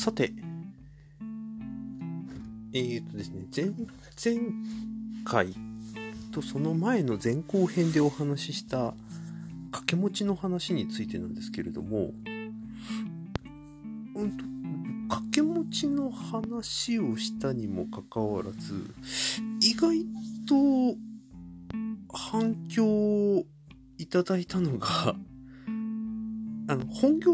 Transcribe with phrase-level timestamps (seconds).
[0.00, 0.32] さて、
[2.72, 3.66] えーとですね、前、
[4.24, 4.50] 前
[5.26, 5.54] 回
[6.32, 8.94] とその前の前後編でお話しした
[9.70, 12.14] 掛け持ちの話についてなんですけれども、
[14.14, 14.44] うんと、
[15.10, 18.94] 掛け持ちの話をしたにもかかわらず、
[19.60, 20.02] 意外
[20.48, 20.96] と
[22.10, 23.44] 反響を
[23.98, 25.14] いただいたのが、
[26.70, 27.32] あの、本業、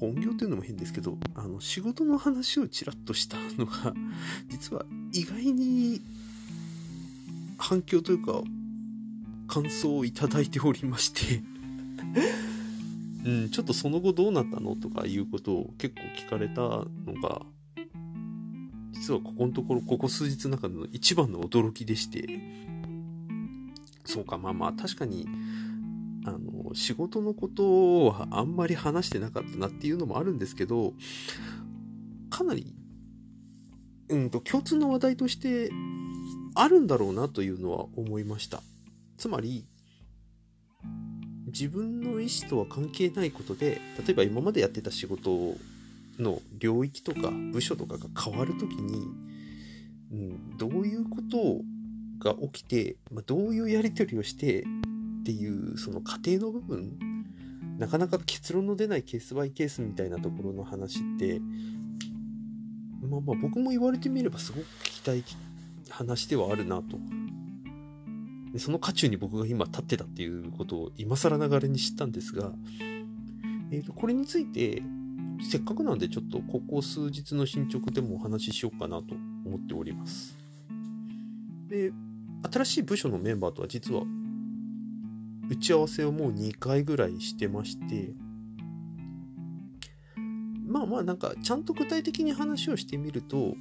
[0.00, 3.94] 本業っていうのも変ですけど、あの、仕事の話をちらっとしたのが、
[4.50, 6.00] 実は意外に
[7.58, 8.42] 反響というか、
[9.46, 11.42] 感想をいただいておりまして
[13.24, 16.86] うん、ちょっとその後どうなったのとかいうことを結構聞かれたの
[17.22, 17.42] が、
[18.94, 22.40] 実はここのところ、ここ数日の中の一番の驚きでして、
[24.04, 25.28] そうか、まあまあ確かに、
[26.24, 30.94] あの、仕事のことはあんまり話してなかったなっていうのもあるんですけど、
[32.30, 32.74] かなり、
[34.08, 35.70] うんと、共通の話題として
[36.54, 38.62] あるんだろうなというのは思いました。
[39.16, 39.66] つまり、
[41.46, 45.56] 自分の意思とは関係ないことで、例えば今までやってた仕事
[46.18, 49.08] の領域とか部署とかが変わるときに、
[50.12, 51.62] うん、どういうこと
[52.30, 54.64] が起きて、まあ、どういうやり取りをして
[55.22, 56.98] っていうその過程の部分
[57.78, 61.40] なかなか結論の出ないケースバイケースみたいなところの話って
[63.08, 65.24] まあまあ僕も言われてみればすごく聞きたい
[65.90, 66.98] 話ではあるなと。
[68.52, 72.52] でその渦中に僕が今立ってたっていうことを今更ながらに知ったんですが、
[73.70, 74.82] えー、とこれについて
[75.48, 79.14] せっかくなんでちょっとここ数日の進捗でもお話ししようかなと
[79.46, 80.36] 思っております。
[81.68, 81.92] で
[82.52, 84.02] 新しい部署のメンバーとは実は
[85.52, 88.14] 打ち合わせをもう2回ぐらいしてまして
[90.66, 93.54] まあまあなんかちゃんと具体的に話をしてみると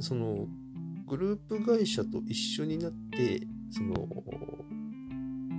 [0.00, 0.46] その
[1.06, 4.08] グループ会社と一緒になってその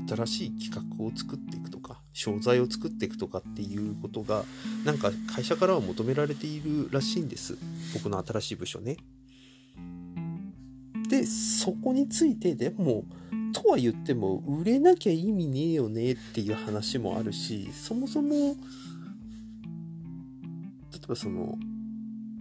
[0.06, 4.44] 新しい企画を作っていくとか商材を作っていくとかっていうことが
[4.84, 7.58] なんか会社からは求められているらしいんです。
[7.94, 8.98] 僕の新しい部署ね。
[11.10, 13.06] でそこについてでも
[13.62, 18.56] とは言っても売れなきゃ意味ねえよねっていう話もあるしそもそも
[20.92, 21.58] 例えばその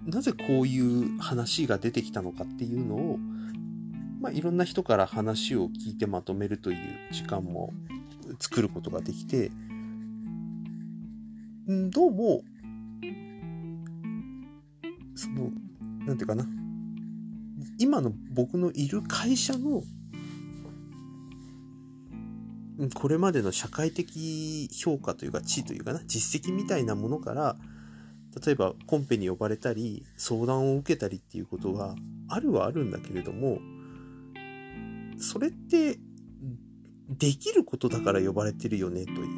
[0.06, 3.18] なぜこういう話が出てきたのかっていうのを、
[4.20, 6.78] まあ、いろんな人から話を聞いてまとめるという
[7.12, 7.72] 時間も
[8.38, 9.50] 作ることができて
[11.66, 12.42] どうも
[15.14, 15.50] その
[16.06, 16.46] なんていうかな
[17.78, 19.82] 今の僕のいる会社の
[22.94, 27.56] これまでの社会的評価というか地位というかな実績みたいなものから
[28.44, 31.96] 例えばコンペに呼ばれたり相談を受けたりっていうことが
[32.28, 33.58] あるはあるんだけれども
[35.18, 35.98] それって
[37.08, 39.28] できることだから呼ばれてるよねという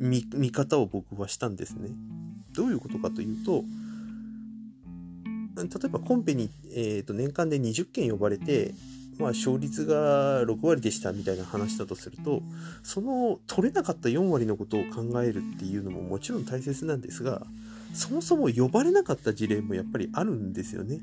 [0.00, 1.90] 見見方を僕はしたんですね。
[2.52, 3.64] どういうことかというと
[5.56, 8.74] 例えばコンペに、えー、と年間で20件呼ばれて
[9.18, 12.42] まあ、勝率が6割でしたみたいな話だとすると、
[12.82, 17.46] その取れなかった4割のことを考えるっていうのももちろん大切なんですが、
[17.92, 21.00] そもそも呼ばれなかった事例もやっぱりあるんですよね。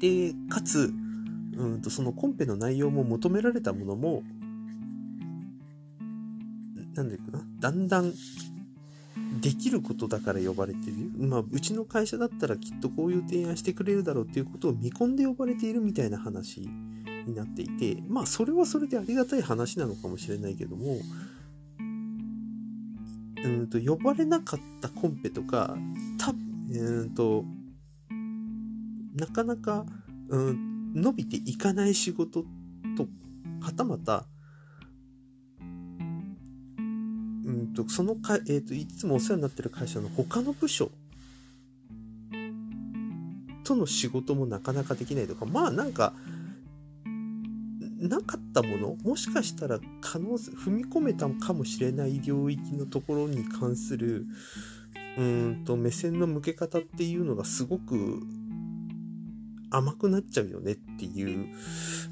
[0.00, 0.92] で、かつ、
[1.56, 4.22] うんとそのコンペの内容も求められたものも、
[6.94, 8.12] なんだかな、だんだん
[9.40, 10.96] できることだから呼ばれてる。
[11.16, 20.98] まあ、うちの会社だったらきっとこういう提案してくれるだろうっていうことを見込んで呼ばれているみたいな話になっていて、まあ、それはそれでありがたい話なのかもしれないけども、
[23.44, 25.76] うんと、呼ばれなかったコンペとか、
[26.18, 26.32] た、
[26.70, 27.44] うんと、
[29.14, 29.84] なかなか、
[30.28, 32.44] うん、伸びていかない仕事
[32.96, 33.06] と、
[33.60, 34.26] はたまた、
[37.74, 40.90] とそのか、えーと、いつもお世話になってる会社の他の部署
[43.64, 46.12] との仕事もなかなかできないとかまあなんか
[47.98, 54.26] なかったものもしかしたら可能性踏み込めたかもしれない領域のところに関する
[55.16, 58.22] うんと目線の向け方っていうのがすごく
[59.70, 61.48] 甘くなっちゃうよねっていう、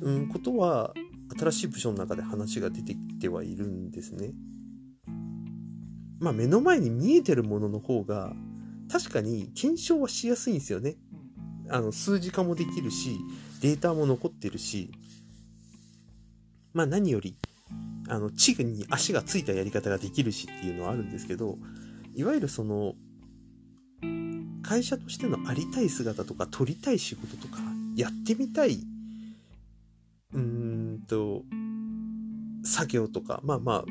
[0.00, 0.94] うん、ことは
[1.38, 4.32] 新しい部署の中で話が出てきてはいるんですね。
[6.22, 8.32] まあ目の前に見えてるものの方が、
[8.90, 10.94] 確かに検証はしやすいんですよね。
[11.68, 13.18] あの、数字化もできるし、
[13.60, 14.92] データも残ってるし、
[16.72, 17.36] まあ何より、
[18.08, 21.58] あの、地具に足がついたやり方ができるしっていうのはあるんですけど、
[22.14, 22.94] いわゆるその、
[24.62, 27.58] 会社としてのありたい姿とか、取りたい仕事とか、
[27.96, 28.86] やってみたい、
[30.34, 31.42] うーんと、
[32.62, 33.84] 作業とか、まあまあ、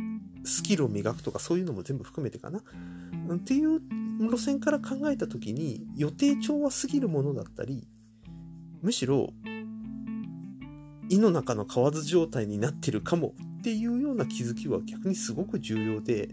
[0.44, 2.60] スキルを磨くとか、そういうのも全部含めてかな。
[2.60, 3.82] っていう
[4.20, 7.88] 路線から考えた時に、予定調和すぎるものだったり、
[8.82, 9.34] むしろ、
[11.10, 16.30] 胃の中の蛙状態になってるかもっていうような気づきは逆にすごく重要で、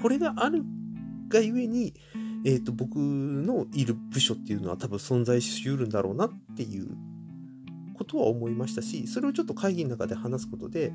[0.00, 0.62] これがある
[1.28, 1.94] がゆえに、
[2.44, 6.88] えっ、ー、と、僕のいる部署っていうのは多分存在しうるんだろうなっていう
[7.96, 10.92] ことは思いましたし、それをちょっと会議の中で話すことで、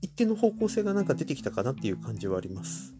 [0.00, 2.94] 一定の方向性がなんか出てきたかなっていう感じはあります。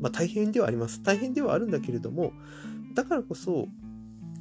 [0.00, 1.02] まあ大変ではあります。
[1.02, 2.32] 大変ではあるんだけれども、
[2.94, 3.68] だからこそ、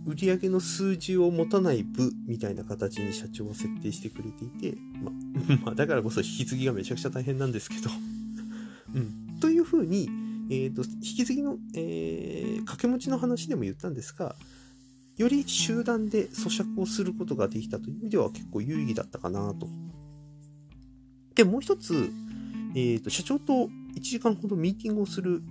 [0.06, 5.12] 売上の数字を持たない部みたいな形に社長は設定してくれていて、ま
[5.66, 7.90] まあ、だからこそ引き継ぎがめちゃくちゃ大変なんですけど
[8.94, 9.40] うん。
[9.40, 10.08] というふうに、
[10.50, 14.36] えっ、ー、と、引き継ぎの、えー、掛け持ちの話でも言ったんですが、
[15.18, 19.68] より集団で咀嚼をすることができたという意味では結構有意義だったかなと。
[21.36, 25.42] で、もう一つ、えっ、ー、と、社長と1時間ほどミーティングをする、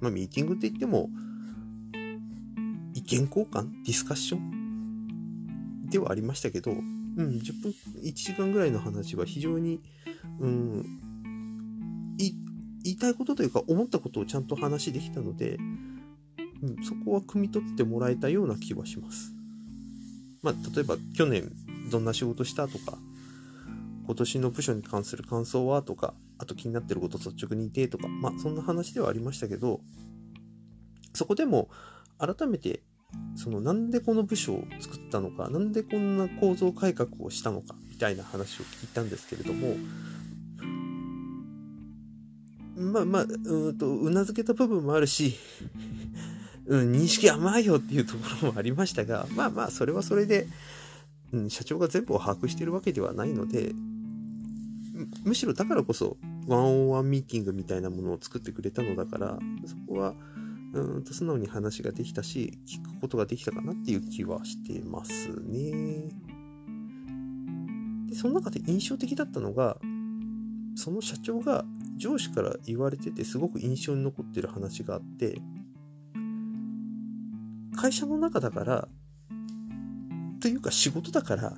[0.00, 1.10] まあ、ミーティングって言っても、
[2.94, 6.80] 意見交換ディスカッションではありましたけど、うん、
[7.18, 9.80] 10分、1時間ぐらいの話は非常に、
[10.40, 10.98] うん、
[12.86, 15.58] 言いたいことというか思ったことをちゃんと話できたので、
[16.62, 19.32] うん、そこは汲み取ってもらえたような気はします。
[20.42, 21.50] まあ、例えば去年
[21.90, 22.98] どんな仕事したとか、
[24.06, 29.80] 今年の部署に関する感想はとか、あと気になってること率直にいてとか、まあそんな話ではありましたけど、
[31.12, 31.68] そこでも
[32.18, 32.82] 改めて
[33.36, 39.76] そのなんでこの部署を作ったのかなんでこんな構造改革をしたのかみたいな話を聞いたんですけれども
[42.76, 45.36] まあまあうんとうなずけた部分もあるし、
[46.66, 50.46] うん、認識甘いよっていうところもありましたがまあまあそれはそれで、
[51.32, 53.72] うん、社長が全部を把握してるわけではないので
[55.24, 56.16] むしろだからこそ
[56.46, 60.14] ワンオンワンミーティングみたいなものを作ってくれたのだからそこは
[60.72, 66.10] うんと素直に話ができたし、聞くことができたかなっていう気はしてますね。
[68.08, 69.78] で、その中で印象的だったのが、
[70.74, 71.64] その社長が
[71.96, 75.40] 上司から言われててすごく印象に残ってる話があって、
[77.76, 78.88] 会社の中だから、
[80.40, 81.56] というか仕事だから、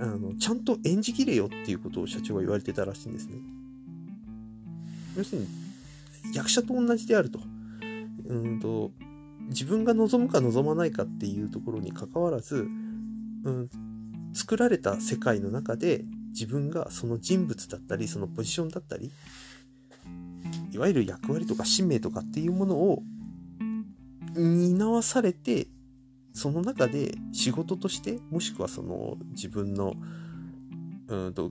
[0.00, 3.38] あの、ちゃんと演じきれよっていうことを社長は言われてたらしいんですね。
[5.16, 5.48] 要するに、
[6.34, 7.40] 役者と同じであると。
[8.28, 8.92] うんと
[9.48, 12.66] 自分が望むか望まないかっていうところにかかわらず、
[13.44, 13.68] うん、
[14.32, 19.10] 作られた世界の中で自分がその人物だったりそのポジションだったり
[20.70, 23.02] いわゆる役割とか使命とかっていうものを
[24.34, 25.68] 担わされて
[26.32, 29.94] その中で仕事としてもしくはその自分の
[31.08, 31.50] うんと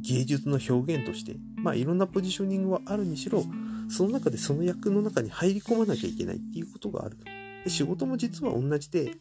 [0.00, 3.44] 芸術の表現としてまあいろんなポジショニングはあるにしろ
[3.88, 7.16] その中でその役の中に入り込まなきゃいけないっていうことがある。
[7.64, 9.12] で仕事も実は同じで、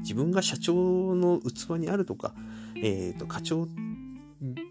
[0.00, 0.74] 自分が社長
[1.14, 2.34] の器にあるとか、
[2.76, 3.66] えっ、ー、と、課長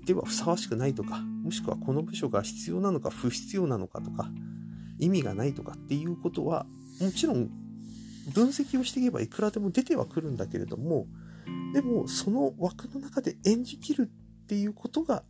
[0.06, 4.30] ではふさわしくないとか、もしくはこの部署が必要なのか不必要なのかとか、
[5.00, 6.66] 意味がないとかっていうことは、
[7.02, 7.50] もちろん
[8.34, 11.08] 分析をしていけばいくらでも出てはくるんだけれども、
[11.74, 14.10] でもその枠の中で演じきる
[14.44, 15.24] っていうことが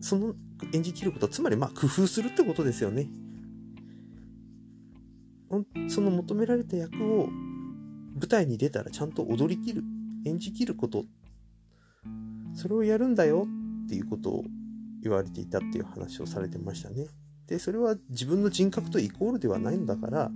[0.00, 0.34] その
[0.72, 3.08] 演じきることは、つまりまあ工夫するってことですよね。
[5.88, 7.28] その求められた役を
[8.14, 9.82] 舞台に出たらちゃんと踊りきる、
[10.26, 11.04] 演じきること、
[12.54, 13.46] それをやるんだよ
[13.86, 14.44] っていうことを
[15.02, 17.06] 言われていたっていう話をされてましたね。
[17.48, 20.30] で、それは自分の人格とイコールではないんだから、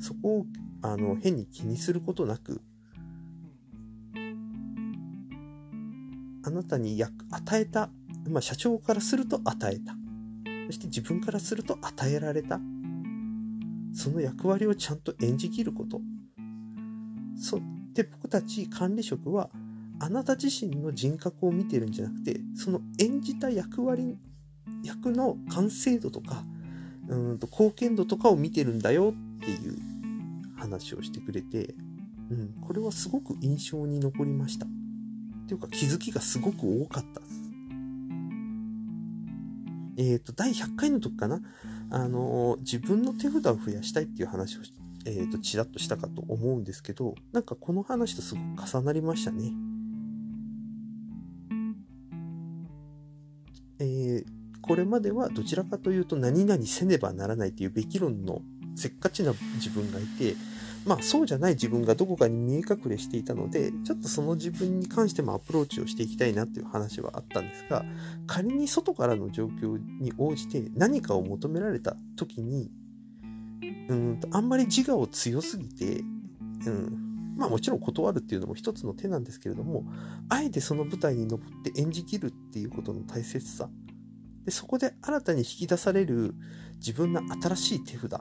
[0.00, 0.46] そこを
[0.80, 2.62] あの変に気にすることなく、
[6.46, 7.90] あなたに与えた
[8.28, 9.94] まあ、社長からすると与えた。
[10.66, 12.58] そして自分からすると与えられた。
[13.92, 16.00] その役割をちゃんと演じきること。
[17.36, 17.60] そ
[17.92, 19.50] で僕たち管理職は
[20.00, 24.18] あなた自身の人格を見てるんじゃなくてその演じた役割
[24.82, 26.44] 役の完成度とか、
[27.08, 29.78] うんと貢献度とかを見てるんだよっていう
[30.56, 31.74] 話をしてくれて、
[32.30, 34.66] うん、これはすごく印象に残りました。
[35.46, 37.32] ていうか気づきがすごく多かったです。
[39.96, 41.40] えっ、ー、と、第100回の時かな、
[41.90, 44.60] あの、自分の手札を増やしたいっていう話を、
[45.06, 49.52] えっ、ー、と、ちらっとしたかと思うんですけど、なんかこの話とすごく重なりましたね。
[53.78, 58.40] えーこれまではどちらかというと何々せねばならないというべき論の
[58.76, 60.36] せっかちな自分がいて、
[60.86, 67.84] まあそうじゃない自分がどこかに見え隠れしていたので、ちょっとその自分に関してもアプローチをしていきたいなっていう話はあったんですが、
[68.26, 72.70] 仮に外からの状況に応じて何かを求められた時に、
[73.90, 76.00] うんとあんまり自我を強すぎて、
[76.66, 79.84] うん、まあもちろん断るっていうのも一つの手なんですけれども、
[80.30, 83.68] あえてその舞台に登って演じきるっていうことの大切さ。
[84.44, 86.34] でそこで新たに引き出される
[86.76, 88.20] 自分の新しい手札。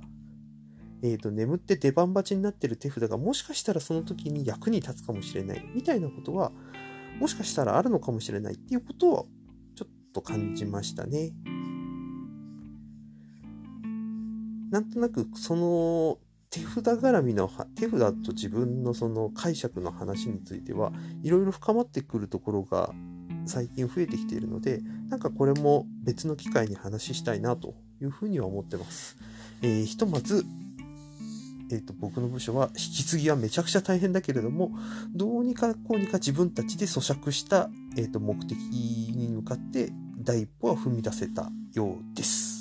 [1.06, 6.54] えーと、眠って出番待ちになってる手札がもしかしたらその時に役に立つかもしれないみたいなことは
[7.20, 9.28] もしかしたらあるのかもしれないっていうことを
[9.76, 11.32] ちょっと感じましたね。
[14.72, 22.94] なんとなくその手札絡みの手札と自分のその解釈の話についてはいろいろ深まってくるところが
[23.46, 29.18] 最近増えてきているのでなんかこれも別の機会に話したいなというふうには思ってます。
[29.62, 30.46] えー、ひとまず
[31.72, 34.78] えーと、僕の部署は引き継ぎはめちゃくちゃ大変だけれども
[35.16, 42.53] どうにかこうにか自分たちで咀嚼した、えーと目的に向かって第一歩は踏み出せたようです。